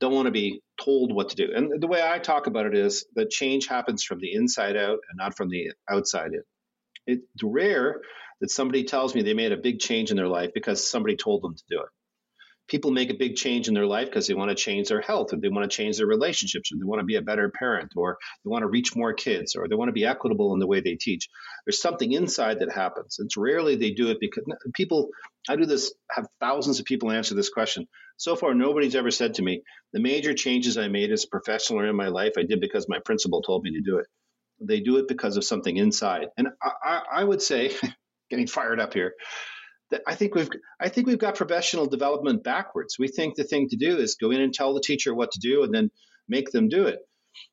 don't 0.00 0.14
want 0.14 0.26
to 0.26 0.32
be 0.32 0.62
told 0.80 1.14
what 1.14 1.30
to 1.30 1.36
do. 1.36 1.48
And 1.54 1.80
the 1.80 1.86
way 1.86 2.02
I 2.02 2.18
talk 2.18 2.46
about 2.46 2.66
it 2.66 2.74
is 2.74 3.06
that 3.14 3.30
change 3.30 3.66
happens 3.66 4.04
from 4.04 4.20
the 4.20 4.32
inside 4.32 4.76
out 4.76 4.98
and 5.08 5.16
not 5.16 5.36
from 5.36 5.50
the 5.50 5.72
outside 5.88 6.32
in. 6.32 6.42
It's 7.06 7.42
rare 7.42 8.00
that 8.40 8.50
somebody 8.50 8.84
tells 8.84 9.14
me 9.14 9.22
they 9.22 9.34
made 9.34 9.52
a 9.52 9.56
big 9.56 9.78
change 9.78 10.10
in 10.10 10.16
their 10.16 10.28
life 10.28 10.50
because 10.54 10.88
somebody 10.88 11.16
told 11.16 11.42
them 11.42 11.54
to 11.54 11.62
do 11.70 11.80
it. 11.80 11.88
People 12.68 12.90
make 12.90 13.10
a 13.10 13.14
big 13.14 13.36
change 13.36 13.68
in 13.68 13.74
their 13.74 13.86
life 13.86 14.06
because 14.06 14.26
they 14.26 14.34
want 14.34 14.48
to 14.48 14.56
change 14.56 14.88
their 14.88 15.00
health 15.00 15.32
or 15.32 15.36
they 15.36 15.48
want 15.48 15.70
to 15.70 15.76
change 15.76 15.98
their 15.98 16.06
relationships 16.06 16.72
or 16.72 16.76
they 16.76 16.84
want 16.84 16.98
to 16.98 17.04
be 17.04 17.14
a 17.14 17.22
better 17.22 17.48
parent 17.48 17.92
or 17.94 18.18
they 18.44 18.48
want 18.48 18.62
to 18.62 18.68
reach 18.68 18.96
more 18.96 19.12
kids 19.12 19.54
or 19.54 19.68
they 19.68 19.76
want 19.76 19.88
to 19.88 19.92
be 19.92 20.04
equitable 20.04 20.52
in 20.52 20.58
the 20.58 20.66
way 20.66 20.80
they 20.80 20.96
teach. 20.96 21.28
There's 21.64 21.80
something 21.80 22.10
inside 22.10 22.58
that 22.58 22.72
happens. 22.72 23.18
It's 23.20 23.36
rarely 23.36 23.76
they 23.76 23.92
do 23.92 24.10
it 24.10 24.18
because 24.20 24.44
people, 24.74 25.10
I 25.48 25.54
do 25.54 25.64
this, 25.64 25.94
have 26.10 26.26
thousands 26.40 26.80
of 26.80 26.86
people 26.86 27.12
answer 27.12 27.36
this 27.36 27.50
question. 27.50 27.86
So 28.16 28.34
far, 28.34 28.52
nobody's 28.52 28.96
ever 28.96 29.12
said 29.12 29.34
to 29.34 29.42
me, 29.42 29.62
the 29.92 30.00
major 30.00 30.34
changes 30.34 30.76
I 30.76 30.88
made 30.88 31.12
as 31.12 31.24
a 31.24 31.28
professional 31.28 31.80
or 31.80 31.86
in 31.86 31.94
my 31.94 32.08
life, 32.08 32.32
I 32.36 32.42
did 32.42 32.60
because 32.60 32.88
my 32.88 32.98
principal 32.98 33.42
told 33.42 33.62
me 33.62 33.72
to 33.74 33.80
do 33.80 33.98
it. 33.98 34.06
They 34.60 34.80
do 34.80 34.96
it 34.96 35.06
because 35.06 35.36
of 35.36 35.44
something 35.44 35.76
inside. 35.76 36.28
And 36.36 36.48
I, 36.60 37.02
I 37.12 37.24
would 37.24 37.42
say, 37.42 37.72
getting 38.30 38.46
fired 38.46 38.80
up 38.80 38.94
here, 38.94 39.14
I 40.06 40.14
think 40.14 40.34
we've 40.34 40.48
I 40.80 40.88
think 40.88 41.06
we've 41.06 41.18
got 41.18 41.36
professional 41.36 41.86
development 41.86 42.42
backwards. 42.42 42.98
We 42.98 43.08
think 43.08 43.36
the 43.36 43.44
thing 43.44 43.68
to 43.68 43.76
do 43.76 43.98
is 43.98 44.16
go 44.16 44.30
in 44.30 44.40
and 44.40 44.52
tell 44.52 44.74
the 44.74 44.80
teacher 44.80 45.14
what 45.14 45.32
to 45.32 45.40
do 45.40 45.62
and 45.62 45.72
then 45.72 45.90
make 46.28 46.50
them 46.50 46.68
do 46.68 46.86
it. 46.86 46.98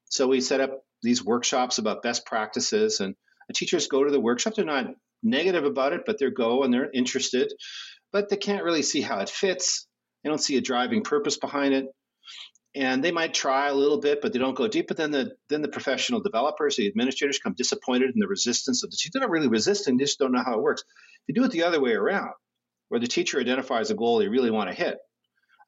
So 0.06 0.28
we 0.28 0.42
set 0.42 0.62
up 0.62 0.82
these 1.02 1.24
workshops 1.24 1.78
about 1.78 2.02
best 2.02 2.26
practices 2.26 3.00
and 3.00 3.16
teachers 3.54 3.88
go 3.88 4.04
to 4.04 4.12
the 4.12 4.20
workshop. 4.20 4.56
They're 4.56 4.66
not 4.66 4.96
negative 5.22 5.66
about 5.66 5.94
it, 5.94 6.02
but 6.06 6.18
they 6.18 6.30
go 6.32 6.64
and 6.64 6.74
they're 6.74 6.90
interested, 6.92 7.54
but 8.12 8.30
they 8.30 8.38
can't 8.38 8.64
really 8.64 8.82
see 8.82 9.02
how 9.02 9.20
it 9.20 9.30
fits. 9.30 9.88
They 10.24 10.30
don't 10.30 10.42
see 10.42 10.58
a 10.58 10.62
driving 10.62 11.04
purpose 11.04 11.38
behind 11.38 11.74
it. 11.74 11.86
And 12.76 13.04
they 13.04 13.12
might 13.12 13.36
try 13.36 13.68
a 13.68 13.74
little 13.74 14.00
bit, 14.00 14.20
but 14.22 14.34
they 14.34 14.40
don't 14.40 14.56
go 14.56 14.68
deep. 14.68 14.88
But 14.88 14.98
then 14.98 15.12
the 15.12 15.36
then 15.50 15.62
the 15.62 15.68
professional 15.68 16.22
developers, 16.22 16.76
the 16.76 16.88
administrators, 16.88 17.38
come 17.38 17.54
disappointed 17.54 18.12
in 18.14 18.20
the 18.20 18.28
resistance 18.28 18.84
of 18.84 18.90
the 18.90 18.98
teacher. 18.98 19.12
They're 19.14 19.22
not 19.22 19.30
really 19.30 19.48
resisting; 19.48 19.98
they 19.98 20.06
just 20.06 20.18
don't 20.18 20.32
know 20.32 20.44
how 20.44 20.58
it 20.58 20.64
works. 20.64 20.84
If 21.28 21.36
you 21.36 21.36
do 21.36 21.46
it 21.46 21.52
the 21.52 21.64
other 21.64 21.80
way 21.80 21.92
around, 21.92 22.34
where 22.90 23.00
the 23.00 23.08
teacher 23.08 23.40
identifies 23.40 23.92
a 23.92 23.96
goal 23.96 24.18
they 24.18 24.28
really 24.28 24.50
want 24.50 24.70
to 24.70 24.76
hit, 24.76 24.98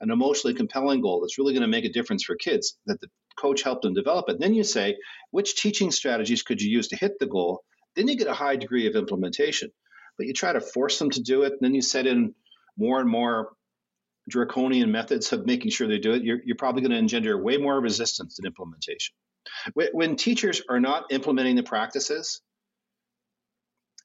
an 0.02 0.10
emotionally 0.10 0.56
compelling 0.56 1.02
goal 1.02 1.22
that's 1.22 1.38
really 1.38 1.54
going 1.54 1.62
to 1.62 1.68
make 1.68 1.86
a 1.86 1.94
difference 1.94 2.24
for 2.24 2.36
kids, 2.36 2.78
that 2.88 3.00
the 3.00 3.08
coach 3.38 3.62
helped 3.62 3.84
them 3.84 3.94
develop 3.94 4.30
it. 4.30 4.40
Then 4.40 4.54
you 4.54 4.64
say, 4.64 4.98
which 5.32 5.56
teaching 5.56 5.92
strategies 5.92 6.42
could 6.42 6.62
you 6.62 6.70
use 6.72 6.88
to 6.88 6.96
hit 6.96 7.20
the 7.20 7.28
goal? 7.28 7.64
Then 7.96 8.08
you 8.08 8.18
get 8.18 8.28
a 8.28 8.34
high 8.34 8.56
degree 8.56 8.88
of 8.88 8.96
implementation. 8.96 9.72
But 10.18 10.28
you 10.28 10.34
try 10.34 10.54
to 10.54 10.62
force 10.62 10.98
them 10.98 11.10
to 11.12 11.22
do 11.22 11.44
it, 11.44 11.52
and 11.52 11.62
then 11.62 11.74
you 11.74 11.82
set 11.82 12.08
in 12.08 12.34
more 12.78 13.00
and 13.00 13.10
more 13.10 13.52
draconian 14.28 14.92
methods 14.92 15.32
of 15.34 15.46
making 15.46 15.72
sure 15.72 15.88
they 15.88 16.00
do 16.00 16.14
it, 16.14 16.24
you're, 16.24 16.40
you're 16.44 16.56
probably 16.56 16.82
going 16.82 16.92
to 16.92 16.98
engender 16.98 17.38
way 17.38 17.58
more 17.58 17.80
resistance 17.80 18.38
than 18.38 18.46
implementation. 18.46 19.14
When, 19.94 20.16
teachers 20.16 20.62
are 20.70 20.80
not 20.80 21.12
implementing 21.12 21.56
the 21.56 21.64
practices, 21.64 22.42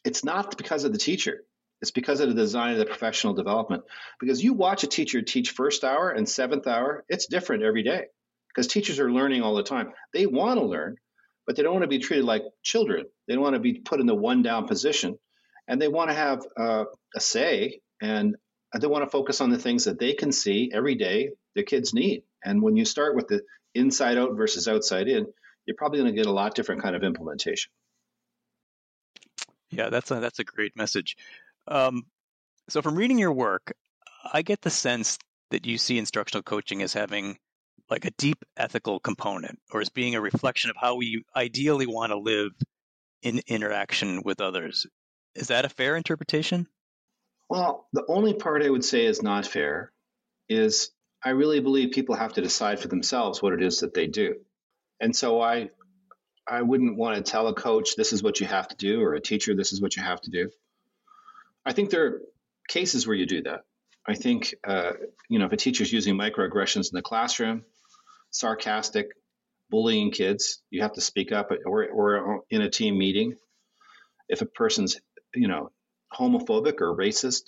it's 0.04 0.24
not 0.24 0.56
because 0.56 0.84
of 0.84 0.92
the 0.92 0.98
teacher. 0.98 1.42
It's 1.80 1.90
because 1.90 2.20
of 2.20 2.28
the 2.28 2.34
design 2.34 2.72
of 2.72 2.78
the 2.78 2.84
professional 2.84 3.32
development. 3.32 3.84
Because 4.18 4.42
you 4.42 4.52
watch 4.52 4.84
a 4.84 4.86
teacher 4.86 5.22
teach 5.22 5.50
first 5.50 5.82
hour 5.82 6.10
and 6.10 6.28
seventh 6.28 6.66
hour, 6.66 7.04
it's 7.08 7.26
different 7.26 7.62
every 7.62 7.82
day. 7.82 8.04
Because 8.48 8.66
teachers 8.66 8.98
are 8.98 9.10
learning 9.10 9.42
all 9.42 9.54
the 9.54 9.62
time. 9.62 9.92
They 10.12 10.26
want 10.26 10.60
to 10.60 10.66
learn, 10.66 10.96
but 11.46 11.56
they 11.56 11.62
don't 11.62 11.72
want 11.72 11.84
to 11.84 11.88
be 11.88 12.00
treated 12.00 12.26
like 12.26 12.42
children. 12.62 13.06
They 13.26 13.34
don't 13.34 13.42
want 13.42 13.54
to 13.54 13.60
be 13.60 13.74
put 13.74 14.00
in 14.00 14.06
the 14.06 14.14
one 14.14 14.42
down 14.42 14.66
position. 14.66 15.18
And 15.68 15.80
they 15.80 15.88
want 15.88 16.10
to 16.10 16.14
have 16.14 16.42
uh, 16.58 16.84
a 17.14 17.20
say 17.20 17.80
and 18.02 18.36
they 18.78 18.86
want 18.86 19.04
to 19.04 19.10
focus 19.10 19.40
on 19.40 19.50
the 19.50 19.58
things 19.58 19.84
that 19.84 19.98
they 19.98 20.12
can 20.12 20.32
see 20.32 20.70
every 20.72 20.94
day 20.94 21.30
the 21.54 21.62
kids 21.62 21.92
need. 21.92 22.22
And 22.44 22.62
when 22.62 22.76
you 22.76 22.84
start 22.84 23.16
with 23.16 23.28
the 23.28 23.42
inside 23.74 24.18
out 24.18 24.36
versus 24.36 24.68
outside 24.68 25.08
in, 25.08 25.26
you're 25.66 25.76
probably 25.76 26.00
going 26.00 26.12
to 26.12 26.16
get 26.16 26.26
a 26.26 26.32
lot 26.32 26.54
different 26.54 26.82
kind 26.82 26.94
of 26.94 27.02
implementation. 27.02 27.70
Yeah, 29.70 29.88
that's 29.88 30.10
a, 30.10 30.20
that's 30.20 30.38
a 30.38 30.44
great 30.44 30.76
message. 30.76 31.16
Um, 31.68 32.04
so, 32.68 32.82
from 32.82 32.96
reading 32.96 33.18
your 33.18 33.32
work, 33.32 33.72
I 34.32 34.42
get 34.42 34.60
the 34.60 34.70
sense 34.70 35.18
that 35.50 35.66
you 35.66 35.78
see 35.78 35.98
instructional 35.98 36.42
coaching 36.42 36.82
as 36.82 36.92
having 36.92 37.38
like 37.88 38.04
a 38.04 38.10
deep 38.12 38.44
ethical 38.56 39.00
component 39.00 39.58
or 39.72 39.80
as 39.80 39.88
being 39.88 40.14
a 40.14 40.20
reflection 40.20 40.70
of 40.70 40.76
how 40.76 40.96
we 40.96 41.24
ideally 41.34 41.86
want 41.86 42.10
to 42.10 42.18
live 42.18 42.52
in 43.22 43.40
interaction 43.46 44.22
with 44.24 44.40
others. 44.40 44.86
Is 45.34 45.48
that 45.48 45.64
a 45.64 45.68
fair 45.68 45.96
interpretation? 45.96 46.66
Well, 47.50 47.88
the 47.92 48.04
only 48.06 48.32
part 48.32 48.62
I 48.62 48.70
would 48.70 48.84
say 48.84 49.06
is 49.06 49.22
not 49.22 49.44
fair 49.44 49.90
is 50.48 50.92
I 51.22 51.30
really 51.30 51.58
believe 51.58 51.90
people 51.90 52.14
have 52.14 52.34
to 52.34 52.40
decide 52.40 52.78
for 52.78 52.86
themselves 52.86 53.42
what 53.42 53.52
it 53.52 53.60
is 53.60 53.80
that 53.80 53.92
they 53.92 54.06
do. 54.06 54.36
And 55.00 55.14
so 55.14 55.40
I 55.40 55.70
I 56.46 56.62
wouldn't 56.62 56.96
want 56.96 57.16
to 57.16 57.28
tell 57.28 57.48
a 57.48 57.54
coach 57.54 57.96
this 57.96 58.12
is 58.12 58.22
what 58.22 58.38
you 58.38 58.46
have 58.46 58.68
to 58.68 58.76
do 58.76 59.02
or 59.02 59.14
a 59.14 59.20
teacher 59.20 59.54
this 59.54 59.72
is 59.72 59.82
what 59.82 59.96
you 59.96 60.02
have 60.02 60.20
to 60.22 60.30
do. 60.30 60.50
I 61.66 61.72
think 61.72 61.90
there 61.90 62.06
are 62.06 62.22
cases 62.68 63.04
where 63.04 63.16
you 63.16 63.26
do 63.26 63.42
that. 63.42 63.64
I 64.06 64.14
think 64.14 64.54
uh, 64.64 64.92
you 65.28 65.40
know 65.40 65.46
if 65.46 65.52
a 65.52 65.56
teacher's 65.56 65.92
using 65.92 66.16
microaggressions 66.16 66.92
in 66.92 66.94
the 66.94 67.02
classroom, 67.02 67.64
sarcastic, 68.30 69.08
bullying 69.70 70.12
kids, 70.12 70.62
you 70.70 70.82
have 70.82 70.92
to 70.92 71.00
speak 71.00 71.32
up, 71.32 71.50
or, 71.66 71.88
or 71.88 72.44
in 72.48 72.62
a 72.62 72.70
team 72.70 72.96
meeting. 72.96 73.34
If 74.28 74.40
a 74.40 74.46
person's 74.46 75.00
you 75.34 75.48
know 75.48 75.72
homophobic 76.12 76.80
or 76.80 76.96
racist, 76.96 77.42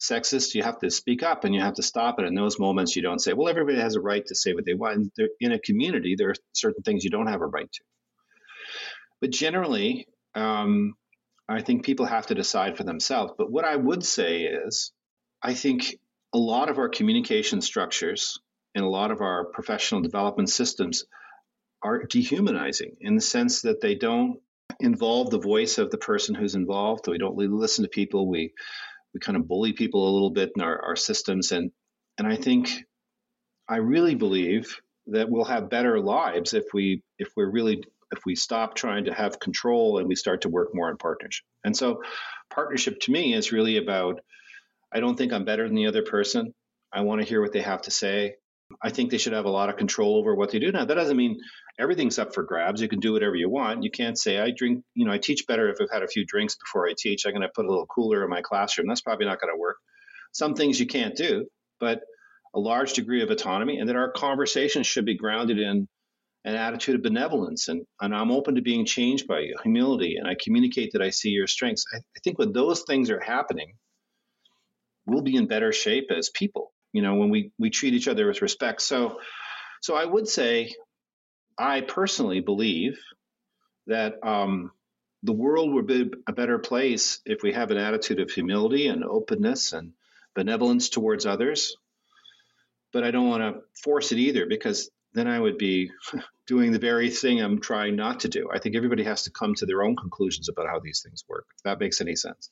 sexist, 0.00 0.54
you 0.54 0.62
have 0.62 0.78
to 0.80 0.90
speak 0.90 1.22
up 1.22 1.44
and 1.44 1.54
you 1.54 1.60
have 1.60 1.74
to 1.74 1.82
stop 1.82 2.18
it. 2.18 2.26
In 2.26 2.34
those 2.34 2.58
moments, 2.58 2.96
you 2.96 3.02
don't 3.02 3.20
say, 3.20 3.32
"Well, 3.32 3.48
everybody 3.48 3.78
has 3.78 3.94
a 3.96 4.00
right 4.00 4.24
to 4.26 4.34
say 4.34 4.52
what 4.54 4.64
they 4.64 4.74
want." 4.74 5.12
In 5.40 5.52
a 5.52 5.58
community, 5.58 6.14
there 6.16 6.30
are 6.30 6.34
certain 6.52 6.82
things 6.82 7.04
you 7.04 7.10
don't 7.10 7.28
have 7.28 7.42
a 7.42 7.46
right 7.46 7.70
to. 7.70 7.84
But 9.20 9.30
generally, 9.30 10.06
um, 10.34 10.94
I 11.48 11.62
think 11.62 11.84
people 11.84 12.06
have 12.06 12.26
to 12.26 12.34
decide 12.34 12.76
for 12.76 12.84
themselves. 12.84 13.32
But 13.36 13.50
what 13.50 13.64
I 13.64 13.76
would 13.76 14.04
say 14.04 14.42
is, 14.42 14.92
I 15.42 15.54
think 15.54 15.98
a 16.32 16.38
lot 16.38 16.68
of 16.68 16.78
our 16.78 16.88
communication 16.88 17.60
structures 17.60 18.38
and 18.74 18.84
a 18.84 18.88
lot 18.88 19.10
of 19.10 19.20
our 19.20 19.44
professional 19.44 20.00
development 20.00 20.50
systems 20.50 21.04
are 21.82 22.02
dehumanizing 22.04 22.96
in 23.00 23.14
the 23.14 23.20
sense 23.20 23.62
that 23.62 23.80
they 23.80 23.94
don't 23.94 24.40
involve 24.80 25.30
the 25.30 25.38
voice 25.38 25.78
of 25.78 25.90
the 25.90 25.98
person 25.98 26.34
who's 26.34 26.54
involved. 26.54 27.08
We 27.08 27.18
don't 27.18 27.36
really 27.36 27.48
listen 27.48 27.84
to 27.84 27.88
people. 27.88 28.28
We 28.28 28.52
we 29.12 29.20
kind 29.20 29.36
of 29.36 29.46
bully 29.46 29.72
people 29.72 30.08
a 30.08 30.12
little 30.12 30.30
bit 30.30 30.52
in 30.56 30.62
our, 30.62 30.82
our 30.82 30.96
systems, 30.96 31.52
and 31.52 31.70
and 32.18 32.26
I 32.26 32.36
think 32.36 32.70
I 33.68 33.76
really 33.76 34.14
believe 34.14 34.78
that 35.08 35.30
we'll 35.30 35.44
have 35.44 35.70
better 35.70 36.00
lives 36.00 36.54
if 36.54 36.64
we 36.72 37.02
if 37.18 37.28
we're 37.36 37.50
really 37.50 37.82
if 38.12 38.20
we 38.24 38.36
stop 38.36 38.74
trying 38.74 39.04
to 39.06 39.14
have 39.14 39.40
control 39.40 39.98
and 39.98 40.08
we 40.08 40.14
start 40.14 40.42
to 40.42 40.48
work 40.48 40.70
more 40.72 40.90
in 40.90 40.96
partnership. 40.96 41.44
And 41.64 41.76
so, 41.76 42.02
partnership 42.52 43.00
to 43.00 43.12
me 43.12 43.34
is 43.34 43.52
really 43.52 43.76
about 43.78 44.20
I 44.92 45.00
don't 45.00 45.16
think 45.16 45.32
I'm 45.32 45.44
better 45.44 45.66
than 45.66 45.74
the 45.74 45.86
other 45.86 46.02
person. 46.02 46.54
I 46.92 47.00
want 47.00 47.20
to 47.20 47.26
hear 47.26 47.40
what 47.40 47.52
they 47.52 47.62
have 47.62 47.82
to 47.82 47.90
say. 47.90 48.36
I 48.84 48.90
think 48.90 49.10
they 49.10 49.18
should 49.18 49.32
have 49.32 49.46
a 49.46 49.50
lot 49.50 49.70
of 49.70 49.78
control 49.78 50.16
over 50.16 50.34
what 50.34 50.50
they 50.50 50.58
do. 50.58 50.70
Now, 50.70 50.84
that 50.84 50.94
doesn't 50.94 51.16
mean 51.16 51.40
everything's 51.78 52.18
up 52.18 52.34
for 52.34 52.42
grabs. 52.42 52.82
You 52.82 52.88
can 52.88 53.00
do 53.00 53.14
whatever 53.14 53.34
you 53.34 53.48
want. 53.48 53.82
You 53.82 53.90
can't 53.90 54.18
say, 54.18 54.38
I 54.38 54.50
drink, 54.54 54.84
you 54.94 55.06
know, 55.06 55.12
I 55.12 55.16
teach 55.18 55.46
better 55.48 55.70
if 55.70 55.78
I've 55.80 55.90
had 55.90 56.02
a 56.02 56.08
few 56.08 56.26
drinks 56.26 56.56
before 56.56 56.86
I 56.86 56.92
teach. 56.96 57.24
I'm 57.24 57.32
going 57.32 57.40
to 57.40 57.48
put 57.48 57.64
a 57.64 57.70
little 57.70 57.86
cooler 57.86 58.22
in 58.22 58.28
my 58.28 58.42
classroom. 58.42 58.86
That's 58.86 59.00
probably 59.00 59.24
not 59.24 59.40
going 59.40 59.54
to 59.54 59.58
work. 59.58 59.76
Some 60.32 60.54
things 60.54 60.78
you 60.78 60.86
can't 60.86 61.16
do, 61.16 61.46
but 61.80 62.02
a 62.54 62.60
large 62.60 62.92
degree 62.92 63.22
of 63.22 63.30
autonomy, 63.30 63.78
and 63.78 63.88
that 63.88 63.96
our 63.96 64.12
conversations 64.12 64.86
should 64.86 65.06
be 65.06 65.16
grounded 65.16 65.58
in 65.58 65.88
an 66.44 66.54
attitude 66.54 66.96
of 66.96 67.02
benevolence 67.02 67.68
and, 67.68 67.86
and 68.02 68.14
I'm 68.14 68.30
open 68.30 68.56
to 68.56 68.62
being 68.62 68.84
changed 68.84 69.26
by 69.26 69.40
you, 69.40 69.56
humility, 69.62 70.16
and 70.16 70.28
I 70.28 70.36
communicate 70.38 70.92
that 70.92 71.00
I 71.00 71.08
see 71.08 71.30
your 71.30 71.46
strengths. 71.46 71.86
I, 71.92 71.96
I 71.96 72.20
think 72.22 72.38
when 72.38 72.52
those 72.52 72.82
things 72.82 73.08
are 73.08 73.20
happening, 73.20 73.72
we'll 75.06 75.22
be 75.22 75.36
in 75.36 75.46
better 75.46 75.72
shape 75.72 76.10
as 76.10 76.28
people, 76.28 76.73
you 76.94 77.02
know, 77.02 77.16
when 77.16 77.28
we, 77.28 77.50
we 77.58 77.68
treat 77.68 77.92
each 77.92 78.08
other 78.08 78.26
with 78.26 78.40
respect. 78.40 78.80
So 78.80 79.18
so 79.82 79.94
I 79.94 80.04
would 80.06 80.26
say 80.26 80.72
I 81.58 81.82
personally 81.82 82.40
believe 82.40 82.98
that 83.86 84.14
um, 84.22 84.70
the 85.22 85.32
world 85.32 85.74
would 85.74 85.86
be 85.86 86.10
a 86.26 86.32
better 86.32 86.58
place 86.58 87.20
if 87.26 87.42
we 87.42 87.52
have 87.52 87.70
an 87.70 87.76
attitude 87.76 88.20
of 88.20 88.30
humility 88.30 88.86
and 88.86 89.04
openness 89.04 89.72
and 89.74 89.92
benevolence 90.34 90.88
towards 90.88 91.26
others. 91.26 91.76
But 92.92 93.04
I 93.04 93.10
don't 93.10 93.28
want 93.28 93.42
to 93.42 93.60
force 93.82 94.12
it 94.12 94.18
either 94.18 94.46
because 94.46 94.88
then 95.12 95.26
I 95.26 95.38
would 95.38 95.58
be 95.58 95.90
doing 96.46 96.72
the 96.72 96.78
very 96.78 97.10
thing 97.10 97.42
I'm 97.42 97.60
trying 97.60 97.96
not 97.96 98.20
to 98.20 98.28
do. 98.28 98.48
I 98.54 98.60
think 98.60 98.76
everybody 98.76 99.02
has 99.04 99.24
to 99.24 99.30
come 99.32 99.54
to 99.56 99.66
their 99.66 99.82
own 99.82 99.96
conclusions 99.96 100.48
about 100.48 100.68
how 100.68 100.78
these 100.78 101.02
things 101.02 101.24
work, 101.28 101.46
if 101.56 101.62
that 101.64 101.80
makes 101.80 102.00
any 102.00 102.14
sense. 102.14 102.50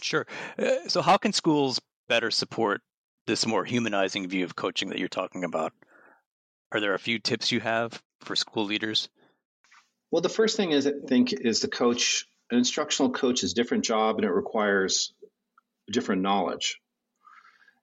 Sure. 0.00 0.26
Uh, 0.58 0.88
so, 0.88 1.02
how 1.02 1.18
can 1.18 1.32
schools 1.32 1.80
better 2.08 2.30
support 2.30 2.80
this 3.30 3.46
more 3.46 3.64
humanizing 3.64 4.28
view 4.28 4.44
of 4.44 4.56
coaching 4.56 4.88
that 4.88 4.98
you're 4.98 5.08
talking 5.08 5.44
about? 5.44 5.72
Are 6.72 6.80
there 6.80 6.94
a 6.94 6.98
few 6.98 7.20
tips 7.20 7.52
you 7.52 7.60
have 7.60 8.02
for 8.22 8.34
school 8.34 8.64
leaders? 8.64 9.08
Well, 10.10 10.20
the 10.20 10.28
first 10.28 10.56
thing 10.56 10.72
is 10.72 10.84
I 10.84 10.94
think 11.06 11.32
is 11.32 11.60
the 11.60 11.68
coach. 11.68 12.26
An 12.50 12.58
instructional 12.58 13.12
coach 13.12 13.44
is 13.44 13.52
a 13.52 13.54
different 13.54 13.84
job 13.84 14.16
and 14.16 14.24
it 14.24 14.32
requires 14.32 15.14
different 15.88 16.22
knowledge. 16.22 16.80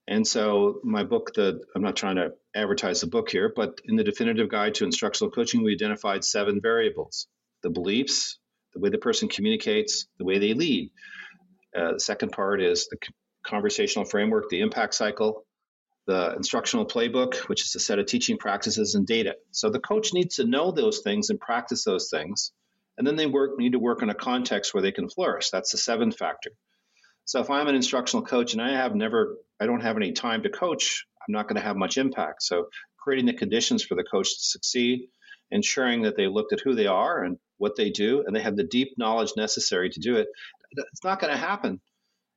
And 0.06 0.28
so 0.28 0.82
my 0.84 1.04
book, 1.06 1.34
the 1.34 1.62
I'm 1.74 1.82
not 1.82 1.96
trying 1.96 2.18
to 2.18 2.34
advertise 2.54 3.00
the 3.00 3.08
book 3.08 3.30
here, 3.30 3.52
but 3.54 3.80
in 3.86 3.96
the 3.96 4.04
definitive 4.04 4.50
guide 4.50 4.76
to 4.76 4.84
instructional 4.84 5.32
coaching, 5.32 5.64
we 5.64 5.74
identified 5.74 6.26
seven 6.26 6.60
variables: 6.62 7.28
the 7.64 7.70
beliefs, 7.70 8.38
the 8.74 8.82
way 8.82 8.90
the 8.90 8.98
person 8.98 9.30
communicates, 9.30 10.08
the 10.18 10.26
way 10.26 10.40
they 10.40 10.54
lead. 10.54 10.92
Uh, 11.74 11.94
the 11.94 12.00
second 12.02 12.34
part 12.34 12.62
is 12.62 12.88
the 12.88 12.98
conversational 13.48 14.06
framework, 14.06 14.50
the 14.50 14.62
impact 14.62 14.94
cycle, 14.94 15.46
the 16.06 16.34
instructional 16.36 16.86
playbook, 16.86 17.36
which 17.50 17.64
is 17.66 17.76
a 17.76 17.80
set 17.80 18.00
of 18.00 18.06
teaching 18.06 18.38
practices 18.38 18.96
and 18.96 19.06
data. 19.06 19.36
So 19.52 19.70
the 19.70 19.80
coach 19.80 20.14
needs 20.14 20.36
to 20.36 20.46
know 20.46 20.72
those 20.72 21.00
things 21.00 21.30
and 21.30 21.40
practice 21.40 21.84
those 21.84 22.10
things. 22.10 22.52
And 22.98 23.06
then 23.06 23.16
they 23.16 23.28
work 23.28 23.60
need 23.60 23.74
to 23.74 23.80
work 23.80 24.02
in 24.02 24.10
a 24.10 24.16
context 24.16 24.74
where 24.74 24.82
they 24.82 24.92
can 24.92 25.10
flourish. 25.10 25.50
That's 25.50 25.72
the 25.72 25.78
seventh 25.78 26.18
factor. 26.18 26.52
So 27.26 27.42
if 27.42 27.50
I'm 27.50 27.68
an 27.68 27.76
instructional 27.76 28.26
coach 28.26 28.54
and 28.54 28.62
I 28.62 28.72
have 28.72 28.96
never, 28.96 29.36
I 29.60 29.66
don't 29.66 29.82
have 29.82 29.98
any 29.98 30.14
time 30.14 30.44
to 30.44 30.50
coach, 30.50 31.06
I'm 31.28 31.34
not 31.34 31.48
going 31.48 31.58
to 31.58 31.68
have 31.68 31.76
much 31.76 31.98
impact. 31.98 32.42
So 32.42 32.68
creating 32.98 33.26
the 33.26 33.34
conditions 33.34 33.84
for 33.84 33.96
the 33.96 34.04
coach 34.04 34.30
to 34.30 34.44
succeed, 34.44 35.10
ensuring 35.52 36.04
that 36.04 36.16
they 36.16 36.28
looked 36.28 36.54
at 36.54 36.62
who 36.62 36.74
they 36.74 36.88
are 36.88 37.24
and 37.24 37.38
what 37.58 37.76
they 37.76 37.90
do, 37.90 38.24
and 38.26 38.36
they 38.36 38.42
have 38.42 38.56
the 38.56 38.64
deep 38.64 38.94
knowledge 38.98 39.34
necessary 39.36 39.90
to 39.90 40.00
do 40.00 40.16
it. 40.16 40.28
It's 40.72 41.04
not 41.04 41.20
going 41.20 41.34
to 41.34 41.40
happen 41.40 41.82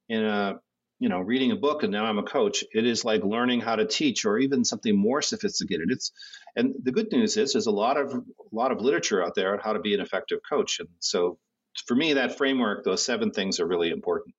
in 0.08 0.24
a 0.24 0.58
you 1.00 1.08
know 1.08 1.18
reading 1.18 1.50
a 1.50 1.56
book 1.56 1.82
and 1.82 1.90
now 1.90 2.04
i'm 2.04 2.18
a 2.18 2.22
coach 2.22 2.62
it 2.72 2.86
is 2.86 3.04
like 3.04 3.24
learning 3.24 3.60
how 3.60 3.74
to 3.74 3.86
teach 3.86 4.24
or 4.24 4.38
even 4.38 4.64
something 4.64 4.96
more 4.96 5.20
sophisticated 5.20 5.90
it's 5.90 6.12
and 6.54 6.74
the 6.82 6.92
good 6.92 7.10
news 7.10 7.36
is 7.36 7.52
there's 7.52 7.66
a 7.66 7.72
lot 7.72 7.96
of 7.96 8.12
a 8.12 8.22
lot 8.52 8.70
of 8.70 8.80
literature 8.80 9.24
out 9.24 9.34
there 9.34 9.52
on 9.52 9.58
how 9.58 9.72
to 9.72 9.80
be 9.80 9.94
an 9.94 10.00
effective 10.00 10.38
coach 10.48 10.78
and 10.78 10.88
so 11.00 11.38
for 11.86 11.96
me 11.96 12.12
that 12.12 12.36
framework 12.36 12.84
those 12.84 13.04
seven 13.04 13.32
things 13.32 13.58
are 13.58 13.66
really 13.66 13.90
important 13.90 14.34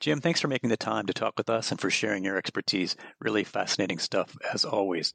Jim, 0.00 0.20
thanks 0.20 0.40
for 0.40 0.48
making 0.48 0.70
the 0.70 0.76
time 0.76 1.06
to 1.06 1.12
talk 1.12 1.34
with 1.36 1.50
us 1.50 1.70
and 1.70 1.80
for 1.80 1.90
sharing 1.90 2.24
your 2.24 2.38
expertise. 2.38 2.96
Really 3.20 3.44
fascinating 3.44 3.98
stuff, 3.98 4.34
as 4.54 4.64
always. 4.64 5.12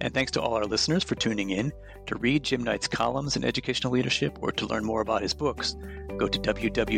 And 0.00 0.14
thanks 0.14 0.30
to 0.32 0.40
all 0.42 0.54
our 0.54 0.64
listeners 0.64 1.02
for 1.02 1.14
tuning 1.16 1.50
in. 1.50 1.72
To 2.06 2.16
read 2.16 2.44
Jim 2.44 2.62
Knight's 2.62 2.86
columns 2.86 3.36
in 3.36 3.44
educational 3.44 3.92
leadership 3.92 4.38
or 4.42 4.52
to 4.52 4.66
learn 4.66 4.84
more 4.84 5.00
about 5.00 5.22
his 5.22 5.34
books, 5.34 5.74
go 6.18 6.28
to 6.28 6.38
www.ascd.org. 6.38 6.96